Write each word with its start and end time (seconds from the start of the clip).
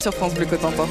sur 0.00 0.14
France 0.14 0.34
Bleu 0.34 0.46
Cotentin. 0.46 0.86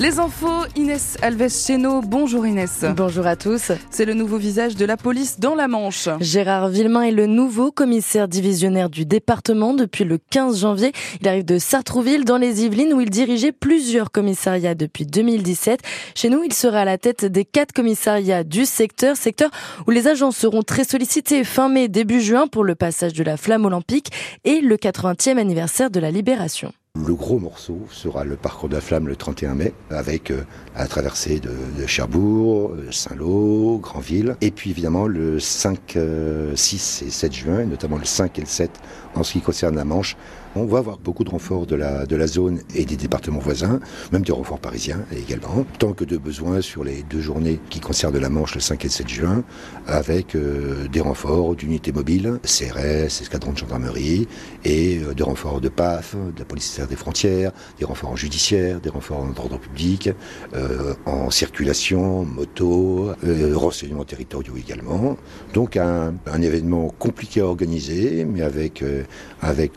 Les 0.00 0.20
infos, 0.20 0.64
Inès 0.76 1.16
Alves 1.22 1.48
Cheno. 1.48 2.02
Bonjour 2.02 2.46
Inès. 2.46 2.84
Bonjour 2.96 3.26
à 3.26 3.34
tous. 3.34 3.72
C'est 3.90 4.04
le 4.04 4.14
nouveau 4.14 4.38
visage 4.38 4.76
de 4.76 4.84
la 4.84 4.96
police 4.96 5.40
dans 5.40 5.56
la 5.56 5.66
Manche. 5.66 6.08
Gérard 6.20 6.68
Villemain 6.68 7.02
est 7.02 7.10
le 7.10 7.26
nouveau 7.26 7.72
commissaire 7.72 8.28
divisionnaire 8.28 8.90
du 8.90 9.04
département 9.04 9.74
depuis 9.74 10.04
le 10.04 10.18
15 10.18 10.60
janvier. 10.60 10.92
Il 11.20 11.26
arrive 11.26 11.44
de 11.44 11.58
Sartrouville 11.58 12.24
dans 12.24 12.36
les 12.36 12.64
Yvelines 12.64 12.94
où 12.94 13.00
il 13.00 13.10
dirigeait 13.10 13.50
plusieurs 13.50 14.12
commissariats 14.12 14.76
depuis 14.76 15.04
2017. 15.04 15.80
Chez 16.14 16.28
nous, 16.28 16.44
il 16.44 16.52
sera 16.52 16.82
à 16.82 16.84
la 16.84 16.96
tête 16.96 17.24
des 17.24 17.44
quatre 17.44 17.72
commissariats 17.72 18.44
du 18.44 18.66
secteur, 18.66 19.16
secteur 19.16 19.50
où 19.88 19.90
les 19.90 20.06
agents 20.06 20.30
seront 20.30 20.62
très 20.62 20.84
sollicités 20.84 21.42
fin 21.42 21.68
mai, 21.68 21.88
début 21.88 22.20
juin 22.20 22.46
pour 22.46 22.62
le 22.62 22.76
passage 22.76 23.14
de 23.14 23.24
la 23.24 23.36
flamme 23.36 23.64
olympique 23.64 24.12
et 24.44 24.60
le 24.60 24.76
80e 24.76 25.38
anniversaire 25.38 25.90
de 25.90 25.98
la 25.98 26.12
libération. 26.12 26.72
Le 27.06 27.14
gros 27.14 27.38
morceau 27.38 27.78
sera 27.90 28.24
le 28.24 28.36
parcours 28.36 28.68
de 28.68 28.74
la 28.74 28.80
flamme 28.80 29.06
le 29.06 29.14
31 29.14 29.54
mai, 29.54 29.72
avec 29.90 30.30
euh, 30.30 30.42
la 30.74 30.86
traversée 30.88 31.38
de, 31.38 31.86
Cherbourg, 31.86 32.72
euh, 32.72 32.90
Saint-Lô, 32.90 33.78
Granville, 33.78 34.36
et 34.40 34.50
puis 34.50 34.70
évidemment 34.70 35.06
le 35.06 35.38
5, 35.38 35.78
6 35.86 35.96
euh, 35.96 36.52
et 36.54 37.10
7 37.10 37.32
juin, 37.32 37.64
notamment 37.66 37.98
le 37.98 38.04
5 38.04 38.38
et 38.38 38.42
le 38.42 38.48
7 38.48 38.70
en 39.14 39.22
ce 39.22 39.32
qui 39.32 39.40
concerne 39.40 39.76
la 39.76 39.84
Manche, 39.84 40.16
on 40.58 40.66
va 40.66 40.78
avoir 40.78 40.98
beaucoup 40.98 41.24
de 41.24 41.30
renforts 41.30 41.66
de 41.66 41.76
la, 41.76 42.26
zone 42.26 42.60
et 42.74 42.84
des 42.84 42.96
départements 42.96 43.38
voisins, 43.38 43.80
même 44.12 44.22
des 44.22 44.32
renforts 44.32 44.58
parisiens 44.58 45.00
également, 45.16 45.64
tant 45.78 45.92
que 45.92 46.04
de 46.04 46.16
besoin 46.16 46.60
sur 46.60 46.84
les 46.84 47.04
deux 47.04 47.20
journées 47.20 47.60
qui 47.70 47.80
concernent 47.80 48.18
la 48.18 48.28
Manche 48.28 48.54
le 48.54 48.60
5 48.60 48.84
et 48.84 48.88
le 48.88 48.92
7 48.92 49.08
juin, 49.08 49.44
avec 49.86 50.34
euh, 50.34 50.88
des 50.88 51.00
renforts 51.00 51.54
d'unités 51.54 51.92
mobiles, 51.92 52.38
CRS, 52.42 53.20
escadrons 53.20 53.52
de 53.52 53.58
gendarmerie, 53.58 54.26
et 54.64 54.98
euh, 54.98 55.14
des 55.14 55.22
renforts 55.22 55.60
de 55.60 55.68
PAF, 55.68 56.16
de 56.16 56.38
la 56.38 56.44
police 56.44 56.80
des 56.80 56.96
frontières, 56.96 57.52
des 57.78 57.84
renforts 57.84 58.10
en 58.10 58.16
judiciaire, 58.16 58.80
des 58.80 58.90
renforts 58.90 59.20
en 59.20 59.40
ordre 59.40 59.58
public, 59.58 60.10
euh, 60.54 60.94
en 61.06 61.30
circulation, 61.30 62.24
moto, 62.24 63.12
renseignements 63.54 64.04
territoriaux 64.04 64.56
également. 64.56 65.16
Donc 65.54 65.76
un, 65.76 66.14
événement 66.40 66.94
compliqué 66.98 67.40
à 67.40 67.46
organiser, 67.46 68.24
mais 68.24 68.42
avec 68.42 68.82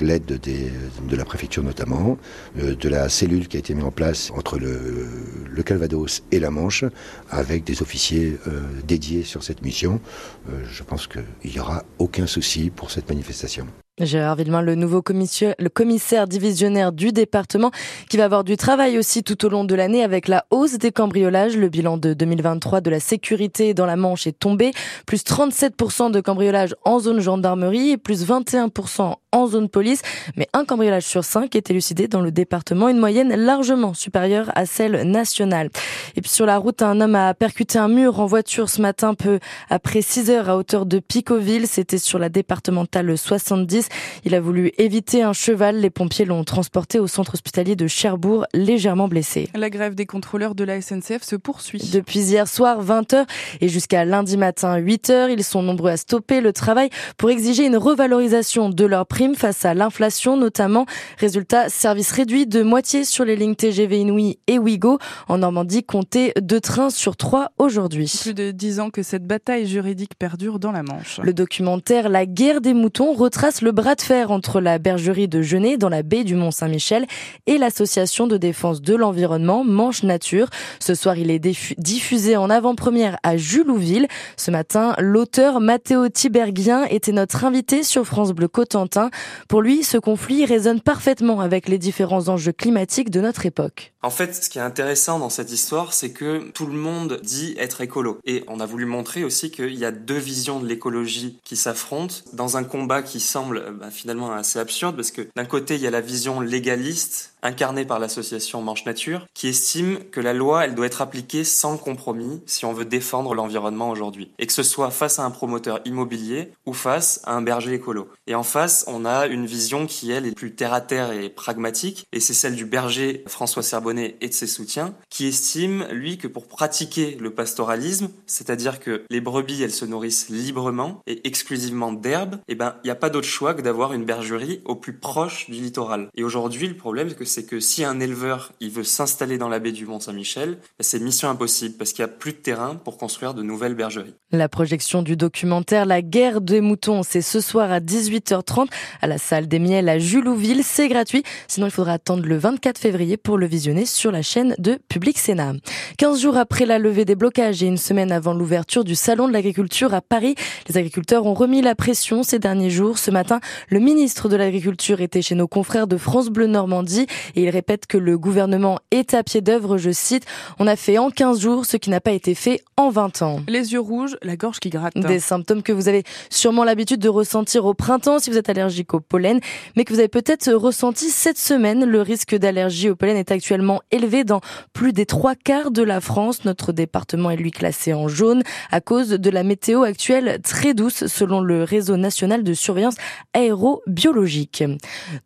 l'aide 0.02 0.40
des 0.40 0.71
de 1.08 1.16
la 1.16 1.26
préfecture 1.26 1.64
notamment, 1.64 2.18
euh, 2.60 2.76
de 2.76 2.90
la 2.90 3.10
cellule 3.10 3.48
qui 3.48 3.58
a 3.58 3.60
été 3.60 3.74
mise 3.74 3.84
en 3.84 3.92
place 3.92 4.32
entre 4.32 4.58
le, 4.58 5.64
Calvados 5.64 6.24
et 6.32 6.40
la 6.40 6.50
Manche, 6.50 6.86
avec 7.30 7.64
des 7.64 7.82
officiers 7.82 8.38
euh, 8.48 8.62
dédiés 8.88 9.24
sur 9.24 9.44
cette 9.44 9.62
mission. 9.62 10.02
Euh, 10.50 10.64
je 10.70 10.84
pense 10.84 11.08
qu'il 11.08 11.24
n'y 11.46 11.60
aura 11.60 11.84
aucun 12.00 12.26
souci 12.26 12.72
pour 12.72 12.90
cette 12.90 13.08
manifestation. 13.10 13.68
Gérard 14.06 14.36
Villemain, 14.36 14.62
le 14.62 14.76
nouveau 14.76 15.02
commissaire, 15.02 15.56
le 15.60 15.70
commissaire 15.70 16.28
divisionnaire 16.28 16.92
du 16.92 17.12
département, 17.12 17.72
qui 18.10 18.18
va 18.18 18.26
avoir 18.26 18.44
du 18.44 18.58
travail 18.58 18.98
aussi 18.98 19.24
tout 19.24 19.46
au 19.46 19.50
long 19.50 19.64
de 19.64 19.76
l'année 19.76 20.04
avec 20.04 20.28
la 20.28 20.46
hausse 20.50 20.78
des 20.78 20.92
cambriolages. 20.92 21.58
Le 21.58 21.70
bilan 21.70 21.98
de 21.98 22.14
2023 22.14 22.82
de 22.82 22.90
la 22.90 23.00
sécurité 23.00 23.74
dans 23.74 23.86
la 23.86 23.96
Manche 23.96 24.28
est 24.28 24.38
tombé. 24.38 24.72
Plus 25.06 25.24
37% 25.24 26.12
de 26.12 26.20
cambriolages 26.20 26.76
en 26.84 27.00
zone 27.00 27.20
gendarmerie 27.20 27.92
et 27.92 27.98
plus 27.98 28.26
21% 28.26 29.16
en 29.32 29.48
zone 29.48 29.70
police. 29.70 30.02
Mais 30.36 30.48
un 30.54 30.66
cambriolage 30.66 31.06
sur 31.06 31.24
cinq 31.24 31.56
est 31.56 31.70
élucidé 31.70 32.08
dans 32.08 32.22
le 32.22 32.32
département, 32.32 32.90
une 32.90 32.98
moyenne 32.98 33.36
largement 33.36 33.94
supérieure 33.94 34.52
à 34.56 34.66
celle 34.66 35.10
nationale. 35.10 35.70
Et 36.16 36.22
puis 36.22 36.30
sur 36.30 36.46
la 36.46 36.58
route, 36.58 36.82
un 36.82 37.00
homme 37.02 37.16
a 37.16 37.34
percuté 37.34 37.80
un 37.80 37.88
mur 37.88 38.20
en 38.20 38.26
voiture 38.26 38.70
ce 38.70 38.82
matin, 38.82 39.14
peu 39.14 39.40
après 39.70 40.02
6 40.02 40.30
heures 40.30 40.50
à 40.50 40.58
hauteur 40.58 40.86
de 40.86 41.00
Picoville. 41.00 41.68
C'était 41.68 41.98
sur 41.98 42.20
la 42.20 42.30
départementale 42.30 43.18
70. 43.18 43.88
Il 44.25 44.36
a 44.36 44.42
voulu 44.42 44.72
éviter 44.78 45.23
un 45.23 45.34
cheval. 45.34 45.78
Les 45.80 45.89
pompiers 45.89 46.25
l'ont 46.25 46.44
transporté 46.44 47.00
au 47.00 47.08
centre 47.08 47.34
hospitalier 47.34 47.75
de 47.75 47.88
Cherbourg, 47.88 48.45
légèrement 48.53 49.08
blessé. 49.08 49.50
La 49.56 49.70
grève 49.70 49.95
des 49.95 50.06
contrôleurs 50.06 50.56
de 50.56 50.64
la 50.64 50.81
SNCF 50.81 51.23
se 51.23 51.35
poursuit. 51.35 51.81
Depuis 51.94 52.19
hier 52.19 52.47
soir, 52.47 52.84
20h, 52.84 53.25
et 53.62 53.68
jusqu'à 53.68 54.06
lundi 54.06 54.38
matin, 54.38 54.80
8h, 54.80 55.30
ils 55.31 55.44
sont 55.44 55.63
nombreux 55.63 55.91
à 55.91 55.97
stopper 55.97 56.41
le 56.41 56.53
travail 56.53 56.90
pour 57.18 57.30
exiger 57.30 57.66
une 57.66 57.78
revalorisation 57.78 58.69
de 58.69 58.85
leurs 58.85 59.06
primes 59.06 59.35
face 59.35 59.66
à 59.66 59.74
l'inflation, 59.74 60.38
notamment. 60.38 60.85
Résultat, 61.18 61.69
service 61.69 62.12
réduit 62.12 62.47
de 62.47 62.63
moitié 62.63 63.06
sur 63.06 63.25
les 63.25 63.35
lignes 63.35 63.56
TGV 63.56 64.00
Inouï 64.00 64.40
et 64.47 64.59
Ouigo. 64.59 65.00
En 65.28 65.40
Normandie, 65.40 65.84
comptez 65.84 66.34
deux 66.40 66.62
trains 66.62 66.90
sur 66.90 67.18
trois 67.18 67.51
aujourd'hui. 67.57 68.12
Plus 68.22 68.34
de 68.34 68.51
dix 68.51 68.80
ans 68.80 68.90
que 68.90 69.03
cette 69.03 69.25
bataille 69.25 69.68
juridique 69.68 70.16
perdure 70.18 70.59
dans 70.59 70.72
la 70.72 70.84
Manche. 70.84 71.19
Le 71.24 71.34
documentaire 71.34 72.09
La 72.09 72.25
guerre 72.25 72.62
des 72.62 72.74
moutons 72.74 73.13
retrace 73.13 73.62
le 73.62 73.71
bras 73.72 73.96
de 73.96 74.02
fer 74.02 74.32
entre 74.32 74.62
la 74.62 74.78
bergerie 74.80 75.28
de 75.28 75.42
Genet 75.42 75.78
dans 75.78 75.90
la 75.90 76.04
baie 76.04 76.24
du 76.24 76.36
Mont-Saint-Michel 76.36 77.06
et 77.48 77.58
l'association 77.58 78.28
de 78.28 78.38
défense 78.38 78.82
de 78.82 78.96
l'environnement 78.96 79.64
Manche 79.64 80.04
Nature. 80.04 80.48
Ce 80.80 80.96
soir, 80.96 81.18
il 81.18 81.32
est 81.32 81.40
diffusé 81.78 82.38
en 82.38 82.50
avant-première 82.50 83.18
à 83.24 83.38
Julouville. 83.38 84.08
Ce 84.38 84.52
matin, 84.52 84.96
l'auteur 85.00 85.60
Matteo 85.60 86.10
Tiberghien 86.10 86.86
était 86.86 87.12
notre 87.12 87.46
invité 87.46 87.84
sur 87.84 88.06
France 88.06 88.31
Bleu 88.31 88.48
Cotentin. 88.48 89.10
Pour 89.48 89.62
lui, 89.62 89.84
ce 89.84 89.98
conflit 89.98 90.46
résonne 90.46 90.81
parfaitement 90.81 91.42
avec 91.42 91.68
les 91.68 91.78
différents 91.78 92.30
enjeux 92.30 92.52
climatiques 92.52 93.10
de 93.10 93.22
notre 93.22 93.46
époque. 93.46 93.94
En 94.04 94.10
fait, 94.10 94.34
ce 94.34 94.50
qui 94.50 94.58
est 94.58 94.62
intéressant 94.62 95.20
dans 95.20 95.30
cette 95.30 95.52
histoire, 95.52 95.94
c'est 95.94 96.12
que 96.12 96.50
tout 96.52 96.66
le 96.66 96.74
monde 96.74 97.20
dit 97.24 97.56
être 97.60 97.81
écolo. 97.81 98.20
Et 98.26 98.44
on 98.48 98.60
a 98.60 98.66
voulu 98.66 98.86
montrer 98.86 99.24
aussi 99.24 99.52
qu'il 99.52 99.76
y 99.76 99.86
a 99.86 99.92
deux 99.92 100.18
visions 100.18 100.60
de 100.60 100.68
l'écologie 100.68 101.38
qui 101.44 101.56
s'affrontent 101.56 102.16
dans 102.34 102.58
un 102.58 102.64
combat 102.64 103.04
qui 103.04 103.20
semble 103.20 103.61
bah, 103.72 103.92
finalement 103.92 104.32
assez 104.32 104.60
absurde 104.60 104.96
parce 104.96 105.12
que 105.12 105.28
d'un 105.36 105.46
côté, 105.46 105.76
il 105.76 105.82
y 105.82 105.88
a 105.88 105.92
la 105.92 106.02
vision 106.02 106.40
légaliste 106.40 107.31
incarnée 107.44 107.85
par 107.85 108.00
l'association 108.00 108.62
Manche 108.62 108.85
Nature 108.85 109.28
qui 109.34 109.47
estime 109.47 110.00
que 110.12 110.19
la 110.19 110.34
loi, 110.34 110.66
elle 110.66 110.75
doit 110.75 110.85
être 110.85 111.02
appliquée 111.02 111.44
sans 111.44 111.78
compromis 111.78 112.41
si 112.46 112.66
on 112.66 112.74
veut 112.74 112.85
défendre 112.85 113.34
l'environnement 113.34 113.90
aujourd'hui. 113.90 114.31
Et 114.40 114.47
que 114.47 114.53
ce 114.53 114.63
soit 114.63 114.91
face 114.91 115.19
à 115.19 115.25
un 115.25 115.31
promoteur 115.31 115.81
immobilier 115.85 116.51
ou 116.66 116.74
face 116.74 117.22
à 117.24 117.34
un 117.34 117.41
berger 117.41 117.74
écolo. 117.74 118.09
Et 118.28 118.35
en 118.35 118.44
face, 118.44 118.85
on 118.88 119.06
a 119.06 119.28
une 119.28 119.46
vision 119.46 119.88
qui, 119.88 120.12
elle, 120.12 120.25
est 120.25 120.35
plus 120.35 120.56
terre 120.56 120.74
à 120.74 120.81
terre 120.81 121.12
et 121.12 121.30
pragmatique. 121.30 122.06
Et 122.12 122.19
c'est 122.19 122.34
celle 122.34 122.56
du 122.56 122.66
berger 122.66 123.24
François 123.28 123.63
Serbonnet 123.63 124.18
et 124.22 124.30
de 124.30 124.34
ses 124.34 124.47
soutiens 124.47 124.94
qui 125.09 125.28
estime, 125.28 125.85
lui, 125.91 126.18
que 126.18 126.28
pour 126.28 126.47
pratiquer 126.47 127.18
le 127.19 127.34
pastoralisme, 127.34 128.09
c'est-à-dire 128.25 128.80
que 128.80 129.03
les 129.09 129.22
brebis, 129.22 129.63
elles 129.63 129.74
se 129.74 129.85
nourrissent 129.85 130.30
librement 130.30 131.01
et 131.07 131.28
exclusivement 131.28 131.91
d'herbe, 131.91 132.38
eh 132.47 132.56
ben, 132.56 132.75
il 132.84 132.88
n'y 132.88 132.91
a 132.91 132.96
pas 132.96 133.09
d'autre 133.09 133.28
choix 133.28 133.53
que 133.53 133.62
d'avoir 133.62 133.94
une 133.94 134.06
bergerie 134.06 134.62
au 134.66 134.75
plus 134.75 134.94
proche 134.94 135.50
du 135.50 135.62
littoral. 135.62 136.09
Et 136.16 136.24
aujourd'hui, 136.24 136.68
le 136.68 136.78
problème, 136.78 137.09
c'est 137.09 137.16
que 137.16 137.25
c'est 137.31 137.44
que 137.44 137.59
si 137.59 137.84
un 137.86 138.00
éleveur 138.00 138.52
il 138.59 138.69
veut 138.69 138.84
s'installer 138.84 139.38
dans 139.38 139.47
la 139.47 139.59
baie 139.59 139.72
du 139.72 139.86
Mont-Saint-Michel, 139.86 140.52
ben, 140.52 140.58
c'est 140.81 141.00
mission 141.00 141.30
impossible 141.30 141.75
parce 141.78 141.94
qu'il 141.94 142.03
n'y 142.03 142.12
a 142.12 142.14
plus 142.14 142.34
de 142.34 142.38
terrain 142.38 142.75
pour 142.75 142.97
construire 142.97 143.34
de 143.34 143.42
nouvelles 143.42 143.74
bergeries. 143.74 144.14
La 144.31 144.50
projection 144.50 145.02
du 145.02 145.16
documentaire 145.16 145.86
La 145.86 146.02
guerre 146.02 146.42
des 146.42 146.62
moutons, 146.62 147.03
c'est 147.03 147.22
ce 147.22 147.40
soir 147.40 147.72
à 147.72 147.80
18h30 147.80 148.68
à 149.02 149.08
la 149.08 149.18
salle 149.18 149.47
des 149.47 149.59
Miels 149.59 149.90
à 149.90 149.97
Julouville. 149.97 150.64
C'est 150.64 150.90
gratuit. 150.90 151.24
Sinon, 151.47 151.68
il 151.68 151.72
faudra 151.72 151.94
attendre 151.94 152.25
le 152.25 152.38
24 152.38 152.78
février 152.78 153.18
pour 153.18 153.38
le 153.38 153.46
visionner 153.46 153.86
sur 153.86 154.12
la 154.12 154.22
chaîne 154.22 154.56
de 154.58 154.80
Public 154.90 155.18
Sénat. 155.18 155.53
15 155.98 156.22
jours 156.22 156.38
après 156.38 156.66
la 156.66 156.80
levée 156.80 157.06
des 157.06 157.16
blocages 157.16 157.63
et 157.63 157.68
une 157.68 157.78
semaine 157.78 158.12
avant 158.12 158.34
l'ouverture 158.34 158.84
du 158.84 158.96
Salon 158.96 159.28
de 159.28 159.34
l'agriculture 159.34 159.94
à 159.94 160.02
Paris, 160.02 160.36
les 160.68 160.78
agriculteurs 160.78 161.25
ont 161.25 161.34
remis 161.34 161.62
la 161.62 161.75
pression 161.75 162.24
ces 162.24 162.40
derniers 162.40 162.69
jours. 162.69 162.98
Ce 162.98 163.12
matin, 163.12 163.40
le 163.69 163.80
ministre 163.80 164.30
de 164.30 164.36
l'Agriculture 164.36 165.02
était 165.02 165.22
chez 165.22 165.36
nos 165.36 165.48
confrères 165.48 165.88
de 165.88 165.98
France 165.98 166.30
Bleu 166.30 166.48
Normandie 166.48 167.08
et 167.36 167.44
il 167.44 167.50
répète 167.50 167.88
que 167.88 167.98
le 167.98 168.18
gouvernement 168.18 168.80
est 168.92 169.14
à 169.14 169.24
pied 169.24 169.42
d'œuvre, 169.42 169.78
je 169.78 169.92
cite, 169.92 170.26
on 170.59 170.68
a 170.68 170.76
fait 170.76 170.98
en 170.98 171.09
15 171.09 171.40
jours 171.40 171.66
ce 171.66 171.78
qui 171.78 171.90
n'a 171.90 172.02
pas 172.02 172.12
été 172.12 172.36
fait 172.36 172.62
en 172.78 172.90
20 172.90 173.22
ans. 173.22 173.42
Les 173.48 173.74
yeux 173.74 173.80
rouges, 173.80 174.18
la 174.22 174.36
gorge 174.36 174.59
qui 174.59 174.70
gratte. 174.70 174.98
Des 174.98 175.20
symptômes 175.20 175.64
que 175.64 175.72
vous 175.72 175.88
avez 175.88 176.04
sûrement 176.30 176.64
l'habitude 176.64 177.00
de 177.00 177.10
ressentir 177.10 177.66
au 177.66 177.74
printemps 177.74 178.20
si 178.20 178.30
vous 178.30 178.38
êtes 178.38 178.50
allergique 178.50 178.94
au 178.94 179.00
pollen, 179.00 179.40
mais 179.75 179.86
que 179.86 179.94
vous 179.94 180.00
avez 180.00 180.07
peut-être 180.07 180.51
ressenti 180.51 181.10
cette 181.10 181.38
semaine. 181.38 181.86
Le 181.86 182.01
risque 182.01 182.36
d'allergie 182.36 182.90
au 182.90 182.95
pollen 182.95 183.18
est 183.18 183.31
actuellement 183.31 183.81
élevé 183.92 184.24
dans 184.24 184.42
plus 184.74 184.94
des 184.94 185.06
trois 185.06 185.36
quarts 185.36 185.72
de 185.72 185.84
la 185.84 186.01
France. 186.01 186.45
Notre 186.45 186.72
département 186.72 187.31
est 187.31 187.38
lui 187.38 187.51
classé 187.51 187.94
en 187.94 188.07
jaune 188.07 188.44
à 188.72 188.81
cause 188.81 189.10
de 189.10 189.30
la 189.30 189.44
météo 189.44 189.84
actuelle 189.84 190.40
très 190.44 190.74
douce 190.74 191.07
selon 191.07 191.42
le 191.42 191.63
réseau 191.63 191.98
national 191.98 192.44
de 192.44 192.54
surveillance 192.54 192.95
aérobiologique. 193.34 194.63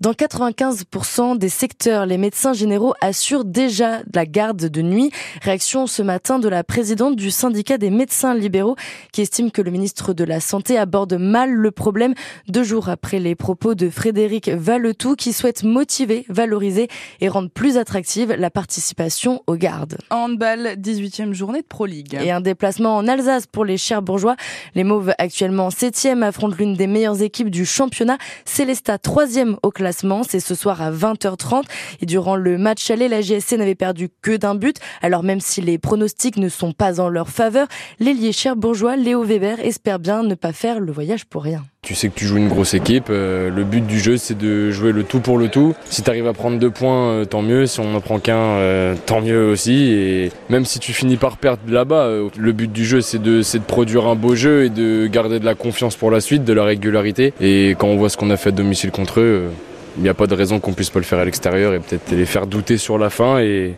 Dans 0.01 0.11
95% 0.11 1.37
des 1.37 1.49
secteurs 1.49 1.84
18h, 1.85 2.07
les 2.07 2.17
médecins 2.17 2.53
généraux 2.53 2.93
assurent 3.01 3.45
déjà 3.45 3.99
la 4.13 4.25
garde 4.25 4.65
de 4.65 4.81
nuit. 4.81 5.11
Réaction 5.41 5.87
ce 5.87 6.01
matin 6.01 6.39
de 6.39 6.49
la 6.49 6.63
présidente 6.63 7.15
du 7.15 7.29
syndicat 7.29 7.77
des 7.77 7.89
médecins 7.89 8.33
libéraux 8.33 8.75
qui 9.11 9.21
estime 9.21 9.51
que 9.51 9.61
le 9.61 9.71
ministre 9.71 10.13
de 10.13 10.23
la 10.23 10.39
Santé 10.39 10.77
aborde 10.77 11.13
mal 11.13 11.51
le 11.51 11.71
problème 11.71 12.13
deux 12.47 12.63
jours 12.63 12.89
après 12.89 13.19
les 13.19 13.35
propos 13.35 13.75
de 13.75 13.89
Frédéric 13.89 14.49
Valetou 14.49 15.15
qui 15.15 15.31
souhaite 15.31 15.63
motiver, 15.63 16.25
valoriser 16.29 16.87
et 17.21 17.29
rendre 17.29 17.49
plus 17.49 17.77
attractive 17.77 18.33
la 18.33 18.49
participation 18.49 19.43
aux 19.45 19.55
gardes. 19.55 19.97
Handball, 20.09 20.75
18e 20.77 21.33
journée 21.33 21.61
de 21.61 21.67
Pro 21.67 21.85
League. 21.85 22.17
Et 22.21 22.31
un 22.31 22.41
déplacement 22.41 22.95
en 22.95 23.07
Alsace 23.07 23.45
pour 23.45 23.65
les 23.65 23.77
Cherbourgeois. 23.77 24.35
Les 24.73 24.83
Mauves 24.83 25.13
actuellement 25.17 25.69
7e 25.69 26.23
affrontent 26.23 26.55
l'une 26.57 26.73
des 26.73 26.87
meilleures 26.87 27.21
équipes 27.21 27.49
du 27.49 27.65
championnat. 27.65 28.17
Célesta 28.45 28.95
3e 28.95 29.57
au 29.61 29.69
classement. 29.69 30.23
C'est 30.23 30.39
ce 30.39 30.55
soir 30.55 30.81
à 30.81 30.91
20h30. 30.91 31.63
Et 32.01 32.05
durant 32.05 32.35
le 32.35 32.57
match 32.57 32.89
aller, 32.91 33.07
la 33.07 33.21
GSC 33.21 33.57
n'avait 33.57 33.75
perdu 33.75 34.09
que 34.21 34.35
d'un 34.35 34.55
but. 34.55 34.77
Alors 35.01 35.23
même 35.23 35.39
si 35.39 35.61
les 35.61 35.77
pronostics 35.77 36.37
ne 36.37 36.49
sont 36.49 36.71
pas 36.71 36.99
en 36.99 37.09
leur 37.09 37.29
faveur, 37.29 37.67
l'ailier 37.99 38.31
cherbourgeois 38.31 38.95
Léo 38.95 39.23
Weber 39.23 39.59
espère 39.59 39.99
bien 39.99 40.23
ne 40.23 40.35
pas 40.35 40.53
faire 40.53 40.79
le 40.79 40.91
voyage 40.91 41.25
pour 41.25 41.43
rien. 41.43 41.63
Tu 41.85 41.93
sais 41.93 42.09
que 42.09 42.15
tu 42.15 42.25
joues 42.25 42.37
une 42.37 42.47
grosse 42.47 42.73
équipe. 42.73 43.05
Euh, 43.11 43.51
le 43.51 43.63
but 43.63 43.85
du 43.85 43.99
jeu, 43.99 44.17
c'est 44.17 44.35
de 44.35 44.71
jouer 44.71 44.91
le 44.91 45.03
tout 45.03 45.19
pour 45.19 45.37
le 45.37 45.49
tout. 45.49 45.75
Si 45.85 46.01
tu 46.01 46.09
arrives 46.09 46.25
à 46.25 46.33
prendre 46.33 46.57
deux 46.57 46.71
points, 46.71 47.09
euh, 47.09 47.25
tant 47.25 47.43
mieux. 47.43 47.67
Si 47.67 47.79
on 47.79 47.91
n'en 47.91 48.01
prend 48.01 48.17
qu'un, 48.17 48.35
euh, 48.35 48.95
tant 49.05 49.21
mieux 49.21 49.51
aussi. 49.51 49.91
Et 49.91 50.31
même 50.49 50.65
si 50.65 50.79
tu 50.79 50.93
finis 50.93 51.17
par 51.17 51.37
perdre 51.37 51.61
là-bas, 51.67 52.09
le 52.35 52.51
but 52.53 52.71
du 52.71 52.85
jeu, 52.85 53.01
c'est 53.01 53.21
de, 53.21 53.41
de 53.41 53.63
produire 53.63 54.07
un 54.07 54.15
beau 54.15 54.33
jeu 54.33 54.63
et 54.63 54.69
de 54.69 55.05
garder 55.05 55.39
de 55.39 55.45
la 55.45 55.53
confiance 55.53 55.95
pour 55.95 56.09
la 56.09 56.21
suite, 56.21 56.43
de 56.43 56.53
la 56.53 56.63
régularité. 56.63 57.33
Et 57.39 57.75
quand 57.77 57.87
on 57.87 57.97
voit 57.97 58.09
ce 58.09 58.17
qu'on 58.17 58.31
a 58.31 58.37
fait 58.37 58.49
à 58.49 58.53
domicile 58.53 58.89
contre 58.89 59.19
eux, 59.19 59.51
il 59.97 60.03
n'y 60.03 60.09
a 60.09 60.13
pas 60.13 60.27
de 60.27 60.35
raison 60.35 60.59
qu'on 60.59 60.73
puisse 60.73 60.89
pas 60.89 60.99
le 60.99 61.05
faire 61.05 61.19
à 61.19 61.25
l'extérieur 61.25 61.73
et 61.73 61.79
peut-être 61.79 62.11
les 62.11 62.25
faire 62.25 62.47
douter 62.47 62.77
sur 62.77 62.97
la 62.97 63.09
fin. 63.09 63.39
Et 63.39 63.75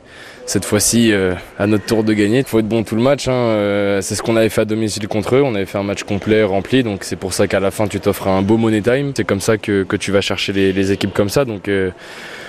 cette 0.48 0.64
fois-ci, 0.64 1.12
euh, 1.12 1.34
à 1.60 1.68
notre 1.68 1.86
tour 1.86 2.06
de 2.06 2.14
gagner, 2.14 2.40
il 2.40 2.46
faut 2.46 2.60
être 2.60 2.68
bon 2.70 2.84
tout 2.84 2.96
le 2.96 3.02
match. 3.02 3.28
Hein. 3.28 3.34
Euh, 3.34 4.02
c'est 4.02 4.16
ce 4.16 4.24
qu'on 4.24 4.38
avait 4.38 4.48
fait 4.48 4.62
à 4.62 4.66
domicile 4.66 5.06
contre 5.10 5.36
eux. 5.36 5.42
On 5.44 5.54
avait 5.54 5.66
fait 5.66 5.78
un 5.78 5.84
match 5.84 6.04
complet, 6.04 6.42
rempli. 6.42 6.84
Donc 6.84 7.04
c'est 7.04 7.18
pour 7.18 7.34
ça 7.34 7.50
qu'à 7.50 7.60
la 7.60 7.70
fin, 7.70 7.88
tu 7.88 8.00
t'offres 8.00 8.30
un 8.30 8.42
beau 8.42 8.56
money 8.56 8.82
time. 8.82 9.12
C'est 9.16 9.26
comme 9.26 9.42
ça 9.42 9.58
que, 9.58 9.86
tu 10.00 10.12
vas 10.14 10.22
chercher 10.22 10.54
les, 10.54 10.92
équipes 10.94 11.14
comme 11.14 11.28
ça. 11.28 11.44
Donc 11.44 11.68
euh, 11.68 11.92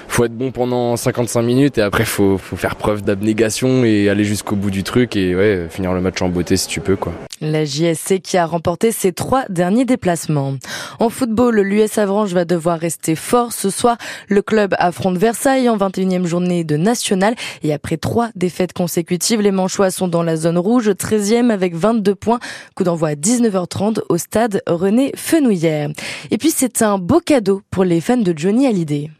faut 0.06 0.24
être 0.24 0.36
bon 0.36 0.52
pendant 0.52 0.96
55 0.96 1.42
minutes 1.42 1.78
et 1.78 1.82
après 1.82 2.04
faut, 2.04 2.38
faut 2.38 2.56
faire 2.56 2.76
preuve 2.76 3.02
d'abnégation 3.02 3.84
et 3.84 4.08
aller 4.08 4.24
jusqu'au 4.24 4.54
bout 4.54 4.70
du 4.70 4.84
truc 4.84 5.16
et 5.16 5.34
ouais, 5.34 5.66
finir 5.68 5.92
le 5.92 6.00
match 6.00 6.22
en 6.22 6.28
beauté 6.28 6.56
si 6.56 6.68
tu 6.68 6.80
peux 6.80 6.96
quoi. 6.96 7.12
La 7.40 7.64
JSC 7.64 8.20
qui 8.20 8.36
a 8.36 8.46
remporté 8.46 8.90
ses 8.90 9.12
trois 9.12 9.44
derniers 9.48 9.84
déplacements. 9.84 10.54
En 10.98 11.08
football, 11.08 11.60
l'US 11.60 11.98
Avranches 11.98 12.32
va 12.32 12.44
devoir 12.44 12.80
rester 12.80 13.14
fort 13.14 13.52
ce 13.52 13.70
soir. 13.70 13.96
Le 14.28 14.42
club 14.42 14.74
affronte 14.78 15.18
Versailles 15.18 15.68
en 15.68 15.76
21e 15.76 16.26
journée 16.26 16.64
de 16.64 16.76
national 16.76 17.34
et 17.62 17.72
après 17.72 17.87
trois 17.96 18.30
défaites 18.34 18.72
consécutives, 18.72 19.40
les 19.40 19.50
Manchois 19.50 19.90
sont 19.90 20.08
dans 20.08 20.22
la 20.22 20.36
zone 20.36 20.58
rouge, 20.58 20.90
13e 20.90 21.50
avec 21.50 21.74
22 21.74 22.14
points. 22.14 22.40
Coup 22.74 22.84
d'envoi 22.84 23.10
à 23.10 23.14
19h30 23.14 24.00
au 24.08 24.18
stade 24.18 24.62
René 24.66 25.12
Fenouillère. 25.16 25.90
Et 26.30 26.38
puis 26.38 26.50
c'est 26.50 26.82
un 26.82 26.98
beau 26.98 27.20
cadeau 27.20 27.62
pour 27.70 27.84
les 27.84 28.00
fans 28.00 28.16
de 28.16 28.34
Johnny 28.36 28.66
Hallyday. 28.66 29.10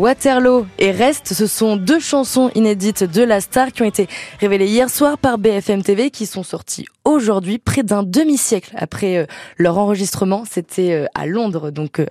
Waterloo 0.00 0.64
et 0.78 0.92
Reste, 0.92 1.34
ce 1.34 1.46
sont 1.46 1.76
deux 1.76 2.00
chansons 2.00 2.50
inédites 2.54 3.04
de 3.04 3.22
la 3.22 3.42
star 3.42 3.70
qui 3.70 3.82
ont 3.82 3.84
été 3.84 4.08
révélées 4.40 4.66
hier 4.66 4.88
soir 4.88 5.18
par 5.18 5.36
BFM 5.36 5.82
TV 5.82 6.10
qui 6.10 6.24
sont 6.24 6.42
sorties 6.42 6.86
aujourd'hui, 7.04 7.58
près 7.58 7.82
d'un 7.82 8.02
demi-siècle 8.02 8.72
après 8.78 9.18
euh, 9.18 9.26
leur 9.58 9.76
enregistrement. 9.76 10.44
C'était 10.50 10.92
euh, 10.92 11.06
à 11.14 11.26
Londres, 11.26 11.70
donc 11.70 12.00
euh, 12.00 12.06